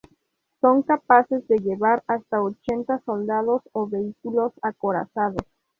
[0.61, 5.45] Son capaces de llevar hasta ochenta soldados o vehículos acorazados.